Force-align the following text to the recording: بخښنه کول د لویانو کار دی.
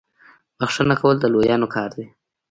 بخښنه 0.57 0.95
کول 1.01 1.15
د 1.19 1.25
لویانو 1.33 1.67
کار 1.75 1.89
دی. 1.97 2.05